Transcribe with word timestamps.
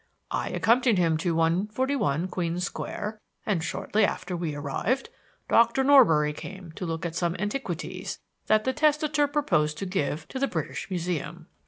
I 0.31 0.49
accompanied 0.49 0.97
him 0.97 1.15
to 1.17 1.35
141, 1.35 2.27
Queen 2.29 2.59
Square, 2.59 3.21
and 3.45 3.63
shortly 3.63 4.03
after 4.03 4.35
we 4.35 4.55
arrived 4.55 5.09
Doctor 5.47 5.83
Norbury 5.83 6.33
came 6.33 6.71
to 6.71 6.87
look 6.87 7.05
at 7.05 7.13
some 7.13 7.35
antiquities 7.37 8.17
that 8.47 8.63
the 8.63 8.73
testator 8.73 9.27
proposed 9.27 9.77
to 9.77 9.85
give 9.85 10.27
to 10.29 10.39
the 10.39 10.47
British 10.47 10.89
Museum. 10.89 11.45